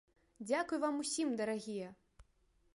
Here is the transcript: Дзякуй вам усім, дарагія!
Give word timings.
Дзякуй 0.47 0.81
вам 0.85 0.97
усім, 1.03 1.37
дарагія! 1.43 1.89